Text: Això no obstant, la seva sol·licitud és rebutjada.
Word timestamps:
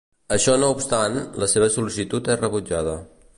Això 0.35 0.53
no 0.61 0.69
obstant, 0.75 1.19
la 1.43 1.49
seva 1.53 1.69
sol·licitud 1.75 2.31
és 2.37 2.41
rebutjada. 2.45 2.97